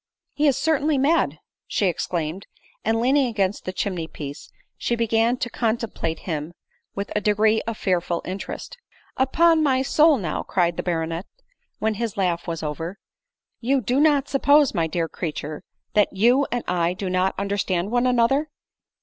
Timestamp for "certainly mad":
0.57-1.37